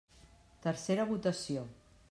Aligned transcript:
Tercera 0.63 1.05
votació. 1.11 1.69